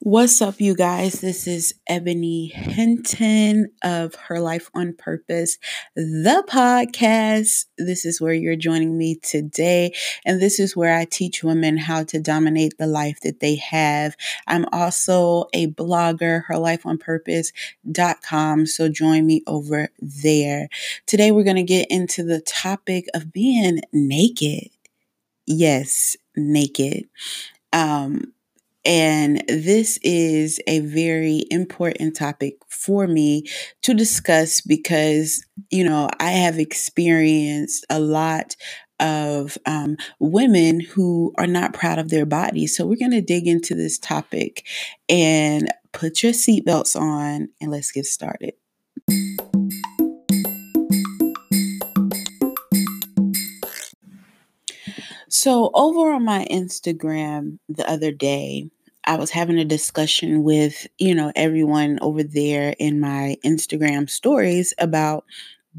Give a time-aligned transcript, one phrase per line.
[0.00, 1.20] What's up, you guys?
[1.20, 5.58] This is Ebony Hinton of Her Life on Purpose,
[5.96, 7.64] the podcast.
[7.76, 9.92] This is where you're joining me today.
[10.24, 14.14] And this is where I teach women how to dominate the life that they have.
[14.46, 18.66] I'm also a blogger, herlifeonpurpose.com.
[18.66, 20.68] So join me over there.
[21.06, 24.68] Today, we're going to get into the topic of being naked.
[25.44, 27.08] Yes, naked.
[27.72, 28.32] Um,
[28.84, 33.44] and this is a very important topic for me
[33.82, 38.56] to discuss because, you know, I have experienced a lot
[39.00, 42.76] of um, women who are not proud of their bodies.
[42.76, 44.66] So we're going to dig into this topic
[45.08, 48.54] and put your seatbelts on and let's get started.
[55.28, 58.70] So, over on my Instagram the other day,
[59.04, 64.74] I was having a discussion with, you know, everyone over there in my Instagram stories
[64.78, 65.24] about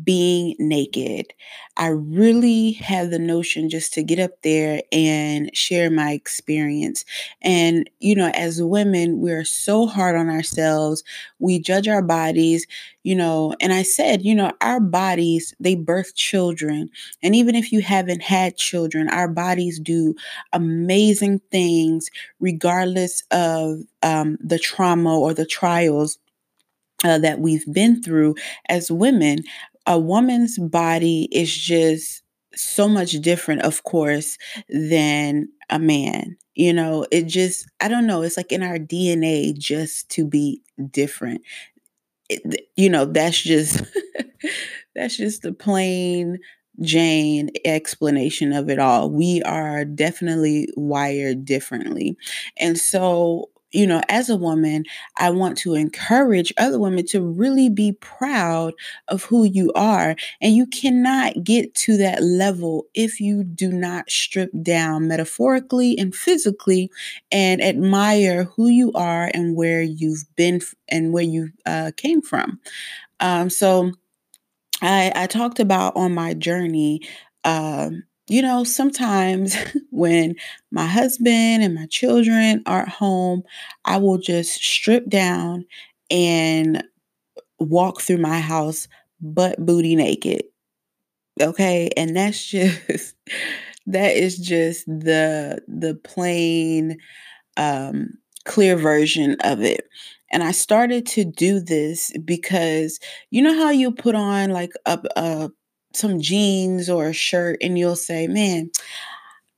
[0.03, 1.33] being naked.
[1.77, 7.05] I really had the notion just to get up there and share my experience.
[7.41, 11.03] And, you know, as women, we're so hard on ourselves.
[11.39, 12.67] We judge our bodies,
[13.03, 16.89] you know, and I said, you know, our bodies, they birth children.
[17.23, 20.15] And even if you haven't had children, our bodies do
[20.53, 26.17] amazing things regardless of um, the trauma or the trials
[27.03, 28.35] uh, that we've been through
[28.67, 29.39] as women
[29.89, 32.23] a woman's body is just
[32.55, 34.37] so much different, of course,
[34.69, 36.37] than a man.
[36.55, 40.61] You know, it just, I don't know, it's like in our DNA just to be
[40.91, 41.43] different.
[42.29, 43.83] It, you know, that's just,
[44.95, 46.39] that's just the plain
[46.81, 49.09] Jane explanation of it all.
[49.09, 52.17] We are definitely wired differently.
[52.59, 54.85] And so you know, as a woman,
[55.17, 58.73] I want to encourage other women to really be proud
[59.07, 60.15] of who you are.
[60.41, 66.15] And you cannot get to that level if you do not strip down metaphorically and
[66.15, 66.89] physically
[67.31, 72.59] and admire who you are and where you've been and where you uh, came from.
[73.19, 73.93] Um, so,
[74.81, 77.01] I, I talked about on my journey
[77.43, 79.55] um, you know, sometimes
[79.91, 80.35] when
[80.71, 83.43] my husband and my children are at home,
[83.85, 85.65] I will just strip down
[86.11, 86.83] and
[87.59, 88.87] walk through my house
[89.21, 90.43] butt booty naked.
[91.41, 91.89] Okay?
[91.97, 93.15] And that's just
[93.87, 96.97] that is just the the plain
[97.57, 98.11] um
[98.45, 99.87] clear version of it.
[100.31, 102.99] And I started to do this because
[103.31, 105.51] you know how you put on like a, a
[105.93, 108.71] some jeans or a shirt and you'll say, "Man,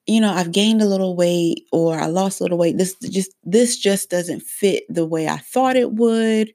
[0.08, 2.78] you know, I've gained a little weight or I lost a little weight.
[2.78, 6.54] This just this just doesn't fit the way I thought it would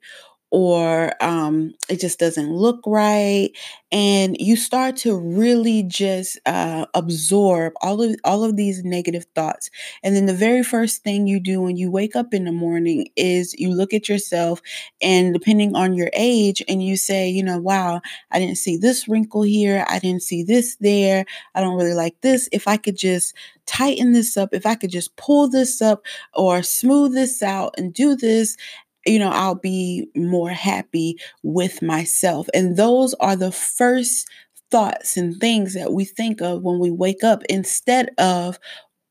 [0.49, 3.49] or um, it just doesn't look right
[3.91, 9.69] and you start to really just uh, absorb all of all of these negative thoughts
[10.03, 13.07] and then the very first thing you do when you wake up in the morning
[13.17, 14.61] is you look at yourself
[15.01, 19.07] and depending on your age and you say you know wow i didn't see this
[19.07, 21.25] wrinkle here i didn't see this there
[21.55, 23.33] i don't really like this if i could just
[23.65, 26.03] tighten this up if i could just pull this up
[26.33, 28.55] or smooth this out and do this
[29.07, 32.47] you know, I'll be more happy with myself.
[32.53, 34.27] And those are the first
[34.71, 38.59] thoughts and things that we think of when we wake up instead of,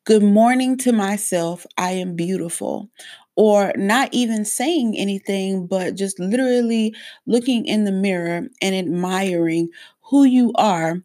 [0.05, 2.91] Good morning to myself, I am beautiful.
[3.37, 6.95] Or not even saying anything, but just literally
[7.27, 9.69] looking in the mirror and admiring
[10.11, 11.03] who you are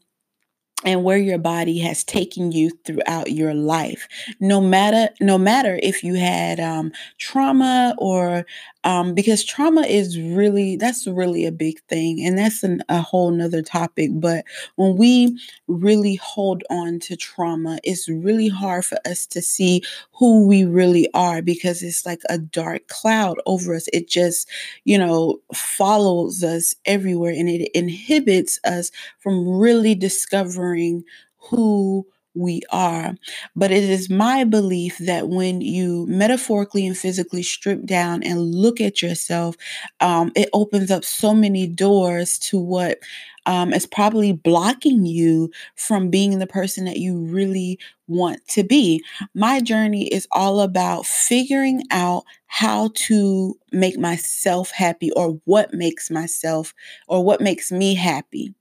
[0.84, 4.08] and where your body has taken you throughout your life
[4.40, 8.46] no matter no matter if you had um, trauma or
[8.84, 13.32] um, because trauma is really that's really a big thing and that's an, a whole
[13.32, 14.44] nother topic but
[14.76, 15.38] when we
[15.68, 19.84] really hold on to trauma it's really hard for us to see
[20.14, 23.88] who we really are because it's like a dark cloud over us.
[23.94, 24.48] It just
[24.84, 31.04] you know follows us everywhere and it inhibits us from really discovering
[31.38, 33.16] who we are.
[33.56, 38.80] But it is my belief that when you metaphorically and physically strip down and look
[38.82, 39.56] at yourself,
[40.00, 43.00] um, it opens up so many doors to what
[43.46, 49.04] um, is probably blocking you from being the person that you really want to be.
[49.34, 56.12] My journey is all about figuring out how to make myself happy or what makes
[56.12, 56.74] myself
[57.08, 58.54] or what makes me happy.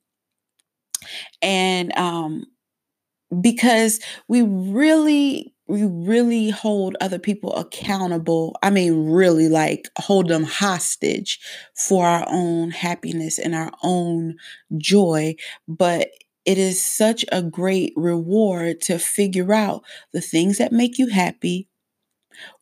[1.42, 2.44] And um,
[3.40, 8.56] because we really we really hold other people accountable.
[8.62, 11.38] I mean, really like hold them hostage
[11.76, 14.36] for our own happiness and our own
[14.78, 15.36] joy.
[15.68, 16.08] But
[16.44, 21.68] it is such a great reward to figure out the things that make you happy,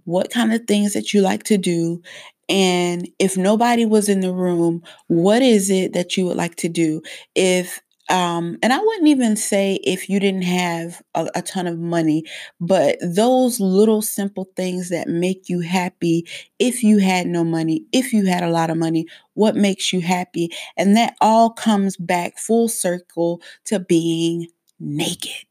[0.04, 2.02] what kind of things that you like to do,
[2.48, 6.68] and if nobody was in the room, what is it that you would like to
[6.68, 7.02] do?
[7.34, 11.78] If um, and I wouldn't even say if you didn't have a, a, ton of
[11.78, 12.24] money,
[12.58, 16.26] but those little simple things that make you happy
[16.58, 20.00] if you had no money, if you had a lot of money, what makes you
[20.00, 20.50] happy?
[20.76, 24.46] And that all comes back full circle to being
[24.80, 25.46] naked.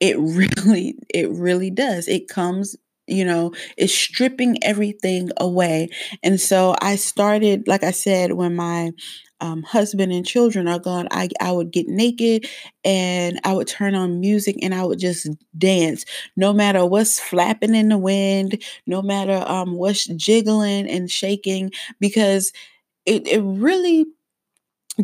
[0.00, 2.08] It really, it really does.
[2.08, 2.76] It comes
[3.12, 5.90] you know, is stripping everything away.
[6.22, 8.92] And so I started, like I said, when my
[9.40, 12.46] um, husband and children are gone, I, I would get naked
[12.84, 15.28] and I would turn on music and I would just
[15.58, 16.04] dance,
[16.36, 22.52] no matter what's flapping in the wind, no matter um, what's jiggling and shaking, because
[23.06, 24.06] it, it really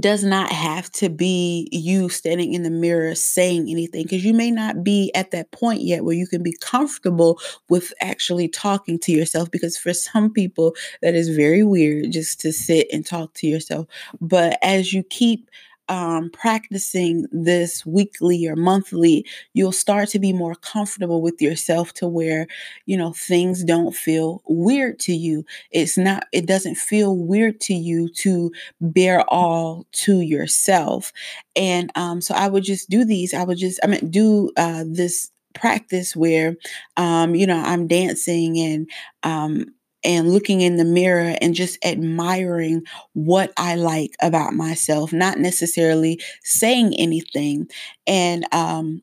[0.01, 4.51] does not have to be you standing in the mirror saying anything because you may
[4.51, 9.13] not be at that point yet where you can be comfortable with actually talking to
[9.13, 13.47] yourself because for some people that is very weird just to sit and talk to
[13.47, 13.87] yourself.
[14.21, 15.51] But as you keep
[15.89, 22.09] um, practicing this weekly or monthly, you'll start to be more comfortable with yourself to
[22.09, 22.47] where,
[22.87, 25.45] you know, things don't feel weird to you.
[25.71, 31.13] It's not, it doesn't feel weird to you to bear all to yourself.
[31.57, 33.35] And um, so I would just do these.
[33.35, 36.57] I would just, I mean, do uh, this practice where
[36.97, 38.89] um, you know i'm dancing and
[39.25, 39.65] um,
[40.05, 42.83] and looking in the mirror and just admiring
[43.15, 47.69] what I like about myself, not necessarily saying anything.
[48.07, 49.03] And, um,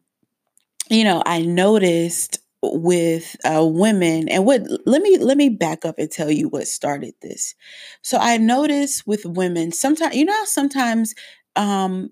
[0.89, 5.99] you know, I noticed with uh, women and what let me let me back up
[5.99, 7.53] and tell you what started this
[8.01, 11.13] so i noticed with women sometimes you know sometimes
[11.55, 12.09] um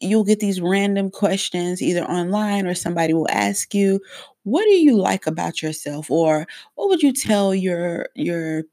[0.00, 3.98] you'll get these random questions either online or somebody will ask you
[4.48, 8.64] what do you like about yourself or what would you tell your your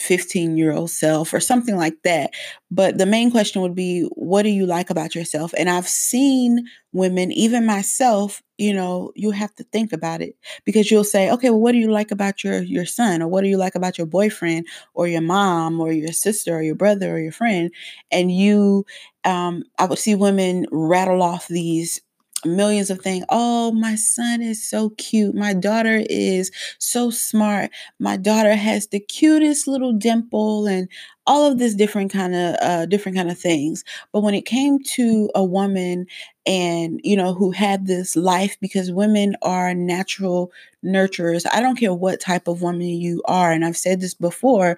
[0.00, 2.30] 15 year old self or something like that.
[2.70, 5.52] But the main question would be, what do you like about yourself?
[5.58, 10.90] And I've seen women, even myself, you know, you have to think about it because
[10.90, 13.22] you'll say, okay, well, what do you like about your your son?
[13.22, 16.62] Or what do you like about your boyfriend or your mom or your sister or
[16.62, 17.70] your brother or your friend?
[18.10, 18.86] And you
[19.24, 22.00] um, I would see women rattle off these
[22.44, 23.24] millions of things.
[23.28, 25.34] Oh, my son is so cute.
[25.34, 27.70] My daughter is so smart.
[27.98, 30.88] My daughter has the cutest little dimple and
[31.26, 33.84] all of this different kind of uh, different kind of things.
[34.12, 36.06] But when it came to a woman
[36.46, 40.50] and you know who had this life because women are natural
[40.84, 41.46] nurturers.
[41.52, 44.76] I don't care what type of woman you are and I've said this before,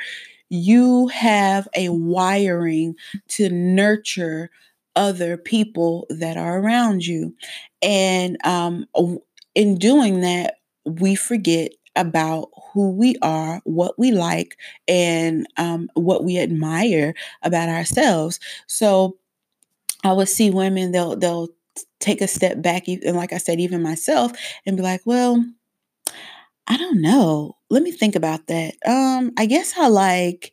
[0.48, 2.94] you have a wiring
[3.28, 4.50] to nurture
[4.96, 7.34] other people that are around you.
[7.80, 8.86] And um,
[9.54, 14.56] in doing that, we forget about who we are, what we like,
[14.88, 18.40] and um, what we admire about ourselves.
[18.66, 19.18] So
[20.04, 21.48] I would see women, they'll, they'll,
[22.00, 24.32] take a step back and like i said even myself
[24.66, 25.42] and be like well
[26.66, 30.52] i don't know let me think about that um i guess i like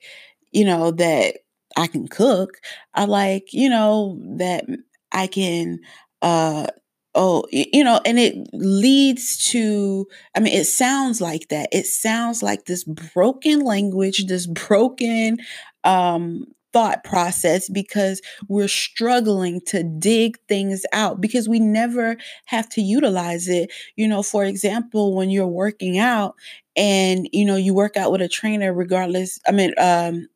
[0.51, 1.39] you know that
[1.77, 2.59] I can cook.
[2.93, 4.65] I like, you know, that
[5.11, 5.79] I can
[6.21, 6.67] uh
[7.15, 12.43] oh you know and it leads to i mean it sounds like that it sounds
[12.43, 15.37] like this broken language this broken
[15.83, 22.81] um thought process because we're struggling to dig things out because we never have to
[22.81, 26.35] utilize it you know for example when you're working out
[26.75, 30.27] and you know you work out with a trainer regardless i mean um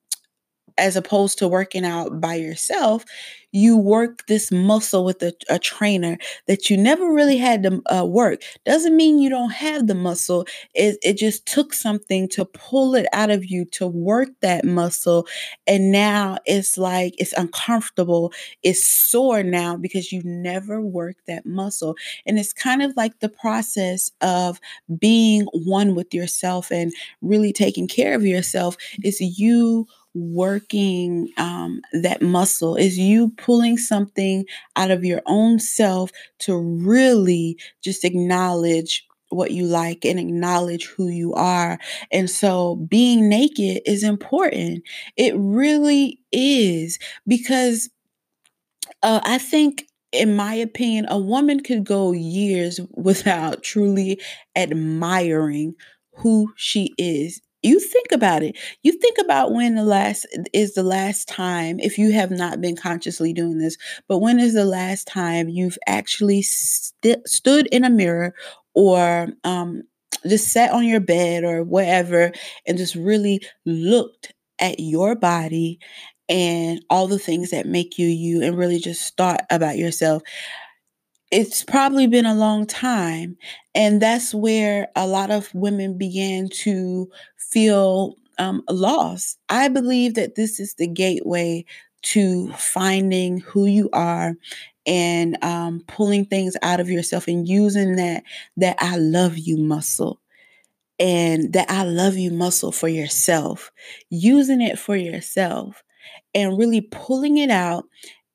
[0.78, 3.06] as opposed to working out by yourself,
[3.54, 8.04] you work this muscle with a, a trainer that you never really had to uh,
[8.04, 8.42] work.
[8.66, 10.46] Doesn't mean you don't have the muscle.
[10.74, 15.28] It, it just took something to pull it out of you to work that muscle.
[15.68, 18.34] And now it's like it's uncomfortable.
[18.64, 21.96] It's sore now because you never worked that muscle.
[22.26, 24.60] And it's kind of like the process of
[24.98, 32.22] being one with yourself and really taking care of yourself is you working um, that
[32.22, 39.52] muscle is you pulling something out of your own self to really just acknowledge what
[39.52, 41.80] you like and acknowledge who you are.
[42.12, 44.84] And so being naked is important.
[45.18, 47.90] It really is because
[49.02, 54.22] uh, I think in my opinion, a woman could go years without truly
[54.56, 55.74] admiring
[56.18, 57.42] who she is.
[57.64, 58.58] You think about it.
[58.84, 62.76] You think about when the last is the last time, if you have not been
[62.76, 63.78] consciously doing this,
[64.10, 68.36] but when is the last time you've actually st- stood in a mirror
[68.76, 69.84] or um,
[70.28, 72.34] just sat on your bed or whatever
[72.68, 75.80] and just really looked at your body
[76.30, 80.22] and all the things that make you you and really just thought about yourself
[81.34, 83.38] it's probably been a long time.
[83.76, 89.40] And that's where a lot of women began to feel um, lost.
[89.50, 91.66] I believe that this is the gateway
[92.04, 94.36] to finding who you are
[94.86, 98.24] and um, pulling things out of yourself and using that
[98.58, 100.20] that I love you muscle
[101.00, 103.72] and that I love you muscle for yourself,
[104.10, 105.84] using it for yourself
[106.36, 107.86] and really pulling it out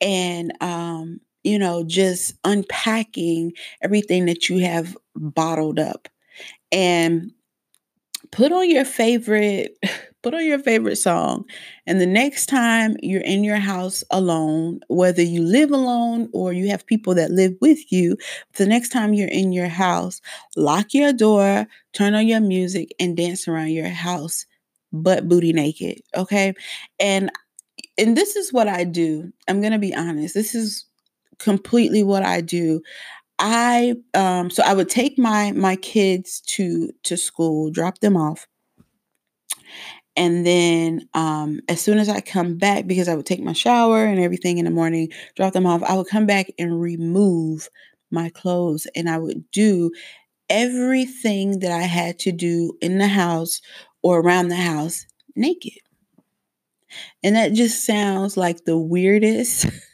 [0.01, 3.53] and um, you know, just unpacking
[3.83, 6.09] everything that you have bottled up.
[6.71, 7.33] And
[8.31, 9.77] put on your favorite
[10.23, 11.45] put on your favorite song
[11.87, 16.69] and the next time you're in your house alone whether you live alone or you
[16.69, 18.17] have people that live with you
[18.55, 20.21] the next time you're in your house
[20.57, 24.45] lock your door turn on your music and dance around your house
[24.93, 26.53] butt booty naked okay
[26.99, 27.31] and
[27.97, 30.85] and this is what i do i'm going to be honest this is
[31.39, 32.83] completely what I do.
[33.39, 38.47] I um so I would take my my kids to to school, drop them off.
[40.17, 44.05] And then um as soon as I come back because I would take my shower
[44.05, 47.69] and everything in the morning, drop them off, I would come back and remove
[48.11, 49.91] my clothes and I would do
[50.51, 53.61] everything that I had to do in the house
[54.03, 55.75] or around the house naked.
[57.23, 59.67] And that just sounds like the weirdest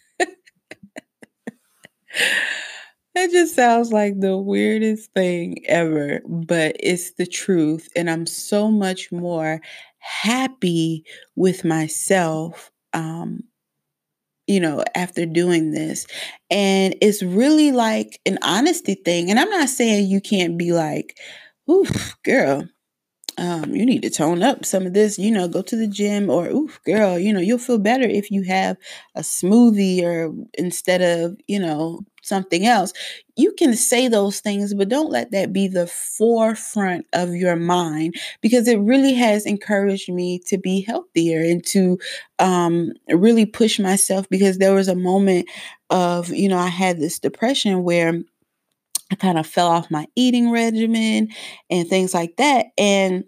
[3.14, 7.88] That just sounds like the weirdest thing ever, but it's the truth.
[7.94, 9.60] And I'm so much more
[9.98, 11.04] happy
[11.36, 13.44] with myself, um,
[14.46, 16.06] you know, after doing this.
[16.50, 19.30] And it's really like an honesty thing.
[19.30, 21.16] And I'm not saying you can't be like,
[21.70, 22.64] oof, girl,
[23.38, 26.30] um, you need to tone up some of this, you know, go to the gym
[26.30, 28.76] or oof, girl, you know, you'll feel better if you have
[29.14, 32.92] a smoothie or instead of, you know, something else.
[33.36, 38.14] You can say those things, but don't let that be the forefront of your mind
[38.40, 41.98] because it really has encouraged me to be healthier and to
[42.38, 45.48] um, really push myself because there was a moment
[45.90, 48.20] of, you know, I had this depression where
[49.10, 51.28] I kind of fell off my eating regimen
[51.70, 52.66] and things like that.
[52.78, 53.24] And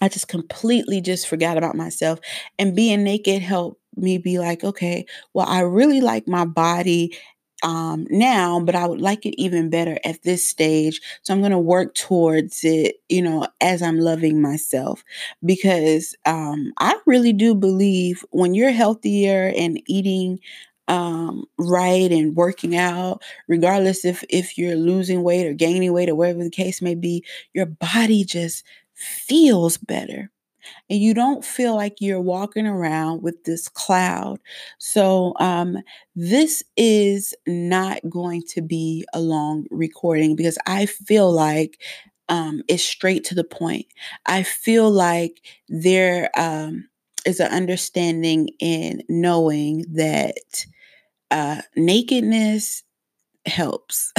[0.00, 2.20] I just completely just forgot about myself.
[2.58, 7.16] And being naked helped me be like, okay, well, I really like my body
[7.62, 10.98] um, now, but I would like it even better at this stage.
[11.22, 15.04] So I'm going to work towards it, you know, as I'm loving myself
[15.44, 20.38] because um, I really do believe when you're healthier and eating
[20.90, 26.16] um, right and working out, regardless if if you're losing weight or gaining weight or
[26.16, 30.30] whatever the case may be, your body just feels better.
[30.88, 34.38] And you don't feel like you're walking around with this cloud.
[34.78, 35.78] So, um,
[36.14, 41.80] this is not going to be a long recording because I feel like
[42.28, 43.86] um, it's straight to the point.
[44.26, 46.88] I feel like there um,
[47.26, 50.66] is an understanding in knowing that
[51.30, 52.82] uh, nakedness
[53.46, 54.12] helps.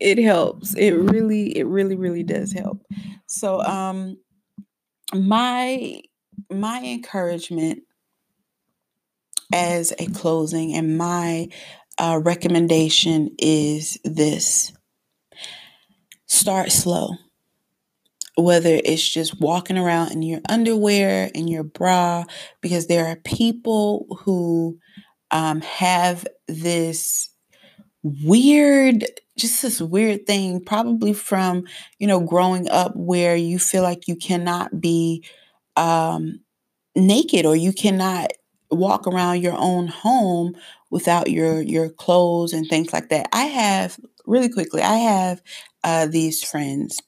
[0.00, 0.74] it helps.
[0.74, 2.82] It really, it really, really does help.
[3.26, 4.18] So, um,
[5.14, 6.02] my
[6.50, 7.82] my encouragement
[9.52, 11.48] as a closing and my
[11.98, 14.72] uh, recommendation is this:
[16.26, 17.10] start slow
[18.36, 22.24] whether it's just walking around in your underwear in your bra
[22.60, 24.78] because there are people who
[25.30, 27.30] um, have this
[28.02, 29.04] weird
[29.36, 31.64] just this weird thing probably from
[31.98, 35.24] you know growing up where you feel like you cannot be
[35.76, 36.40] um,
[36.96, 38.30] naked or you cannot
[38.70, 40.54] walk around your own home
[40.90, 43.28] without your your clothes and things like that.
[43.32, 45.40] I have really quickly i have
[45.84, 47.00] uh, these friends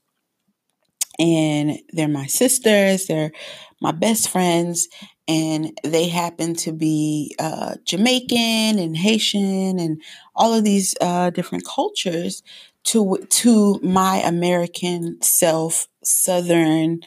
[1.18, 3.32] and they're my sisters they're
[3.80, 4.88] my best friends
[5.26, 10.00] and they happen to be uh, Jamaican and Haitian and
[10.34, 12.42] all of these uh, different cultures
[12.84, 17.00] to to my American self, Southern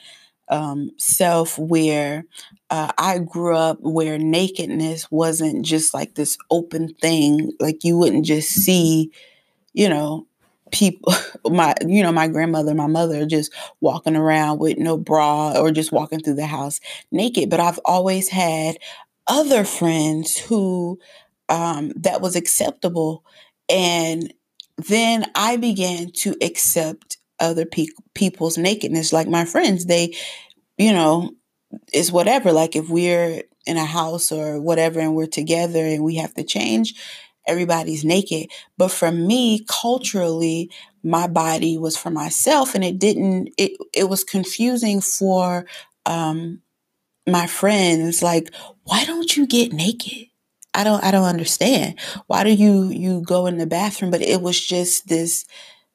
[0.50, 2.26] um, self where
[2.70, 7.52] uh, I grew up where nakedness wasn't just like this open thing.
[7.60, 9.12] Like you wouldn't just see,
[9.74, 10.28] you know,
[10.72, 11.14] people
[11.50, 15.92] my you know my grandmother my mother just walking around with no bra or just
[15.92, 16.80] walking through the house
[17.12, 18.78] naked but i've always had
[19.28, 21.00] other friends who
[21.50, 23.24] um, that was acceptable
[23.70, 24.34] and
[24.88, 30.16] then i began to accept other pe- people's nakedness like my friends they
[30.78, 31.32] you know
[31.94, 36.16] it's whatever like if we're in a house or whatever and we're together and we
[36.16, 36.96] have to change
[37.48, 38.50] everybody's naked.
[38.78, 40.72] But for me, culturally,
[41.04, 45.66] my body was for myself and it didn't it it was confusing for
[46.06, 46.62] um
[47.28, 48.54] my friends like
[48.86, 50.28] why don't you get naked?
[50.74, 52.00] I don't i don't understand.
[52.28, 54.12] Why do you you go in the bathroom?
[54.12, 55.38] But it was just this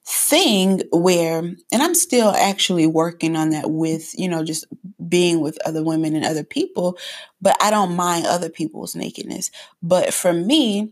[0.05, 4.65] thing where and i'm still actually working on that with you know just
[5.07, 6.97] being with other women and other people
[7.41, 9.51] but i don't mind other people's nakedness.
[9.83, 10.91] But for me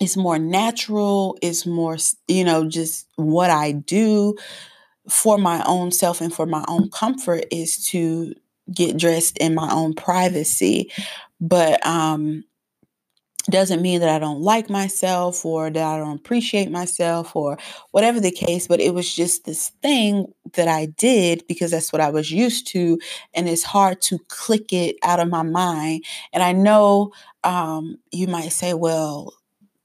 [0.00, 1.96] it's more natural it's more
[2.28, 4.34] you know just what i do
[5.08, 8.34] for my own self and for my own comfort is to
[8.72, 10.90] get dressed in my own privacy
[11.40, 12.42] but um
[13.50, 17.58] doesn't mean that I don't like myself or that I don't appreciate myself or
[17.90, 22.00] whatever the case, but it was just this thing that I did because that's what
[22.00, 22.98] I was used to.
[23.34, 26.04] And it's hard to click it out of my mind.
[26.32, 29.34] And I know um, you might say, well,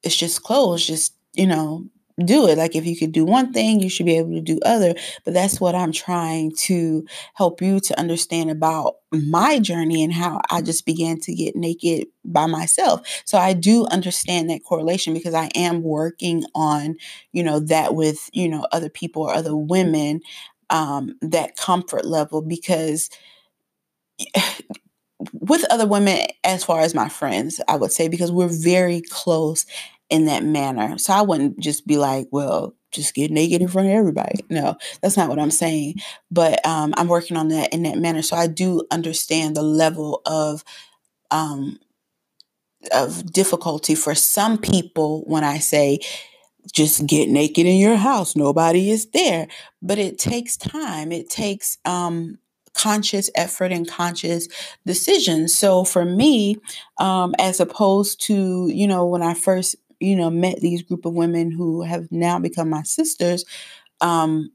[0.04, 1.86] it's just clothes, just, you know,
[2.26, 2.58] do it.
[2.58, 4.94] Like if you could do one thing, you should be able to do other.
[5.26, 10.42] But that's what I'm trying to help you to understand about my journey and how
[10.50, 13.08] I just began to get naked by myself.
[13.26, 16.96] So I do understand that correlation because I am working on,
[17.32, 20.22] you know, that with, you know, other people or other women,
[20.70, 23.10] um, that comfort level because
[25.34, 29.66] with other women as far as my friends, I would say, because we're very close
[30.10, 30.98] in that manner.
[30.98, 34.44] So I wouldn't just be like, well, just get naked in front of everybody.
[34.50, 35.96] No, that's not what I'm saying.
[36.32, 38.22] But um, I'm working on that in that manner.
[38.22, 40.64] So I do understand the level of
[41.32, 41.80] um,
[42.92, 46.00] of difficulty for some people when I say
[46.72, 48.36] just get naked in your house.
[48.36, 49.48] Nobody is there.
[49.82, 51.12] But it takes time.
[51.12, 52.38] It takes um,
[52.74, 54.48] conscious effort and conscious
[54.86, 55.56] decisions.
[55.56, 56.58] So for me,
[56.98, 61.14] um, as opposed to, you know, when I first you know, met these group of
[61.14, 63.44] women who have now become my sisters,
[64.02, 64.52] um,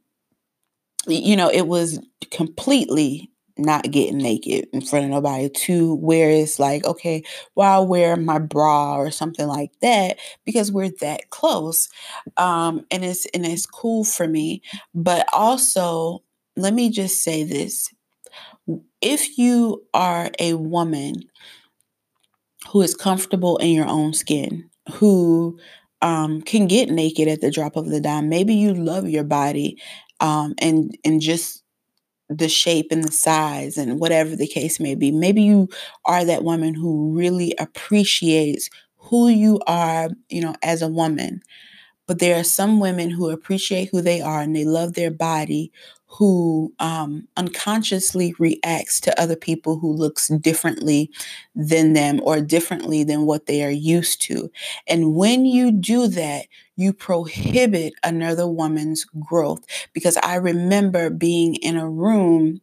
[1.07, 1.99] you know, it was
[2.31, 7.23] completely not getting naked in front of nobody to where it's like, okay,
[7.55, 11.89] well, I'll wear my bra or something like that because we're that close.
[12.37, 14.63] Um, and it's and it's cool for me.
[14.95, 16.23] But also,
[16.57, 17.94] let me just say this.
[19.01, 21.15] If you are a woman
[22.71, 25.59] who is comfortable in your own skin, who
[26.03, 28.29] um, can get naked at the drop of the dime.
[28.29, 29.81] Maybe you love your body
[30.21, 31.63] um, and and just
[32.29, 35.13] the shape and the size and whatever the case may be.
[35.13, 35.69] Maybe you
[36.07, 41.43] are that woman who really appreciates who you are, you know, as a woman.
[42.07, 45.73] But there are some women who appreciate who they are and they love their body,
[46.19, 51.11] who um, unconsciously reacts to other people who looks differently
[51.57, 54.49] than them or differently than what they are used to.
[54.87, 56.47] And when you do that,
[56.77, 59.65] you prohibit another woman's growth.
[59.93, 62.61] Because I remember being in a room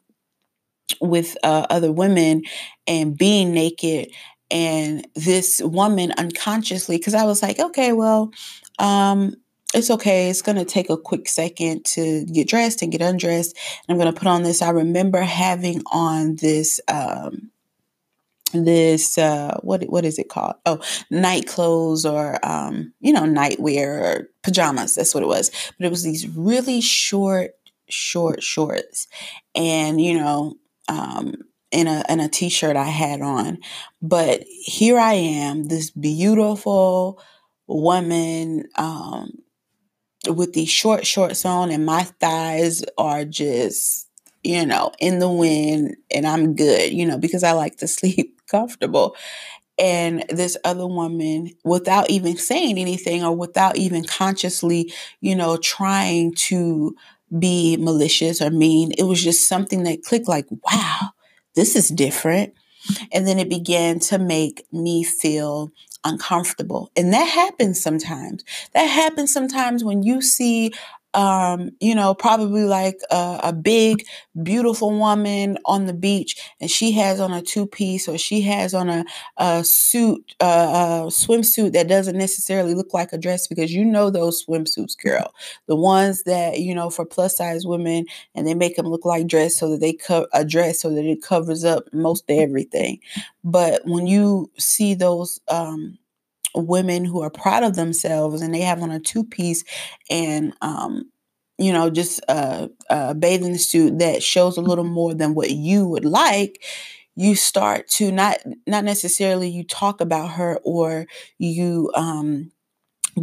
[1.02, 2.44] with uh, other women
[2.88, 4.10] and being naked
[4.50, 8.32] and this woman unconsciously because i was like okay well
[8.80, 9.36] um,
[9.73, 10.29] it's okay.
[10.29, 13.55] It's going to take a quick second to get dressed and get undressed.
[13.55, 14.62] And I'm going to put on this.
[14.62, 17.51] I remember having on this, um,
[18.53, 20.79] this uh what what is it called oh
[21.10, 25.89] night clothes or um you know nightwear or pajamas that's what it was but it
[25.89, 27.51] was these really short
[27.88, 29.07] short shorts
[29.55, 30.55] and you know
[30.89, 31.34] um
[31.71, 33.60] in a in a t-shirt I had on
[34.01, 37.21] but here I am this beautiful
[37.67, 39.31] woman um
[40.29, 44.07] with these short shorts on and my thighs are just
[44.43, 48.39] you know in the wind and i'm good you know because i like to sleep
[48.47, 49.15] comfortable.
[49.79, 56.34] And this other woman without even saying anything or without even consciously you know trying
[56.49, 56.95] to
[57.39, 61.12] be malicious or mean it was just something that clicked like wow
[61.55, 62.53] this is different.
[63.12, 65.71] And then it began to make me feel
[66.04, 66.92] uncomfortable.
[66.96, 68.44] And that happens sometimes.
[68.74, 70.74] That happens sometimes when you see
[71.13, 74.06] um, you know, probably like a, a, big,
[74.43, 78.74] beautiful woman on the beach, and she has on a two piece or she has
[78.74, 79.06] on a,
[79.38, 84.10] a suit, a, a swimsuit that doesn't necessarily look like a dress because you know
[84.10, 85.34] those swimsuits, girl,
[85.67, 89.28] the ones that you know for plus size women, and they make them look like
[89.28, 93.00] dress so that they cover a dress so that it covers up most everything.
[93.43, 95.97] But when you see those um,
[96.56, 99.64] women who are proud of themselves and they have on a two piece
[100.10, 101.10] and um,
[101.58, 105.88] you know just a, a bathing suit that shows a little more than what you
[105.88, 106.64] would like
[107.16, 108.38] you start to not
[108.68, 111.06] not necessarily you talk about her or
[111.38, 112.52] you um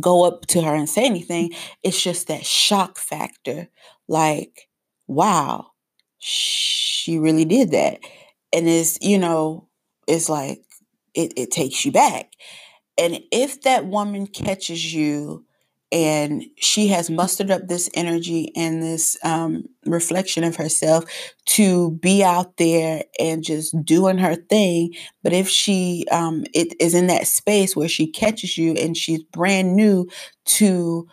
[0.01, 1.53] go up to her and say anything.
[1.83, 3.69] It's just that shock factor
[4.09, 4.69] like
[5.07, 5.67] wow
[6.19, 8.01] she really did that.
[8.53, 9.69] And it's you know
[10.07, 10.63] it's like
[11.15, 12.33] it, it takes you back
[12.99, 15.45] and if that woman catches you
[15.91, 21.05] and she has mustered up this energy and this um, reflection of herself
[21.47, 26.95] to be out there and just doing her thing but if she um, it is
[26.95, 30.07] in that space where she catches you and she's brand new
[30.45, 31.07] to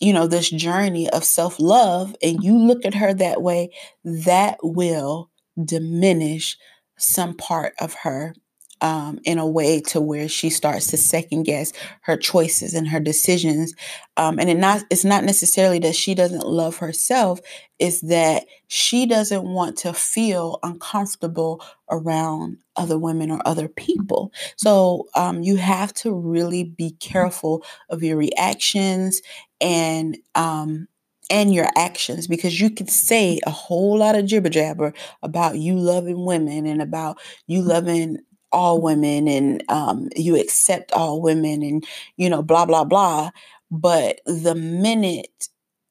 [0.00, 3.70] you know this journey of self-love and you look at her that way
[4.04, 5.30] that will
[5.62, 6.56] diminish
[6.96, 8.34] some part of her
[8.80, 13.00] um, in a way to where she starts to second guess her choices and her
[13.00, 13.74] decisions.
[14.16, 17.40] Um, and it not it's not necessarily that she doesn't love herself,
[17.78, 24.32] is that she doesn't want to feel uncomfortable around other women or other people.
[24.56, 29.22] So um, you have to really be careful of your reactions
[29.60, 30.88] and um,
[31.30, 35.76] and your actions because you can say a whole lot of jibber jabber about you
[35.76, 38.18] loving women and about you loving
[38.52, 41.84] all women and um, you accept all women and
[42.16, 43.30] you know blah blah blah.
[43.70, 45.48] But the minute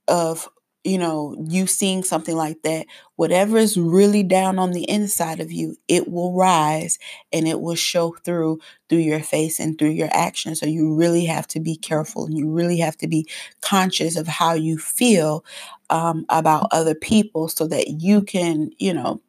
[0.07, 0.49] of
[0.83, 2.85] you know you seeing something like that
[3.17, 6.97] whatever is really down on the inside of you it will rise
[7.33, 8.57] and it will show through
[8.89, 10.59] through your face and through your actions.
[10.59, 13.27] So you really have to be careful and you really have to be
[13.61, 15.43] conscious of how you feel
[15.89, 19.21] um, about other people so that you can you know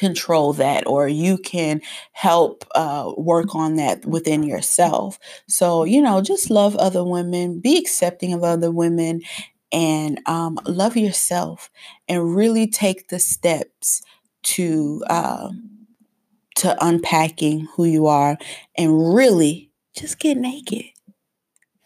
[0.00, 1.82] control that or you can
[2.12, 5.18] help uh, work on that within yourself.
[5.46, 9.20] So, you know, just love other women, be accepting of other women,
[9.70, 11.70] and um, love yourself
[12.08, 14.02] and really take the steps
[14.42, 15.50] to uh,
[16.56, 18.38] to unpacking who you are
[18.76, 20.86] and really just get naked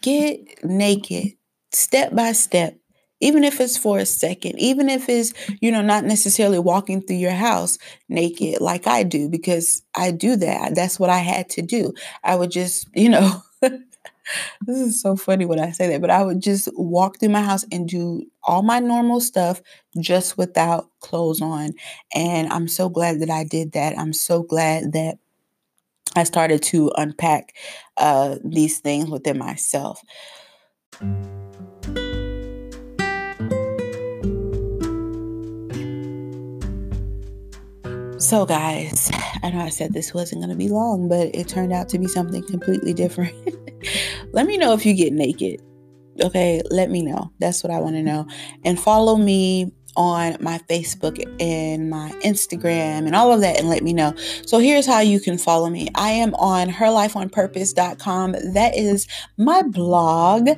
[0.02, 1.32] get naked
[1.72, 2.76] step by step
[3.24, 5.32] even if it's for a second, even if it's,
[5.62, 7.78] you know, not necessarily walking through your house
[8.10, 10.74] naked like I do, because I do that.
[10.74, 11.94] That's what I had to do.
[12.22, 13.80] I would just, you know, this
[14.68, 17.64] is so funny when I say that, but I would just walk through my house
[17.72, 19.62] and do all my normal stuff
[19.98, 21.72] just without clothes on.
[22.14, 23.98] And I'm so glad that I did that.
[23.98, 25.16] I'm so glad that
[26.14, 27.54] I started to unpack
[27.96, 30.02] uh, these things within myself.
[38.24, 39.10] So, guys,
[39.42, 41.98] I know I said this wasn't going to be long, but it turned out to
[41.98, 43.34] be something completely different.
[44.32, 45.60] Let me know if you get naked.
[46.22, 47.32] Okay, let me know.
[47.38, 48.26] That's what I want to know.
[48.64, 53.82] And follow me on my Facebook and my Instagram and all of that and let
[53.82, 54.14] me know.
[54.46, 55.88] So here's how you can follow me.
[55.94, 58.32] I am on herlifeonpurpose.com.
[58.52, 60.48] That is my blog.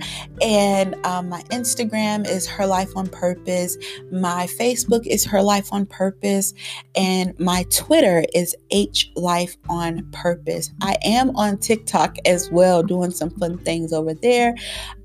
[0.43, 3.77] And um, my Instagram is Her Life on Purpose.
[4.11, 6.55] My Facebook is Her Life on Purpose.
[6.95, 10.73] And my Twitter is H Life on Purpose.
[10.81, 14.55] I am on TikTok as well, doing some fun things over there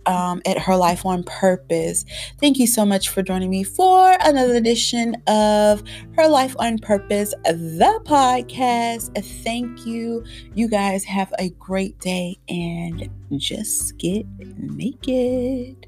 [0.06, 2.06] um, at Her Life on Purpose.
[2.40, 5.84] Thank you so much for joining me for another edition of
[6.16, 9.12] Her Life on Purpose, the podcast.
[9.44, 10.24] Thank you.
[10.54, 14.26] You guys have a great day and just get
[14.58, 15.88] naked.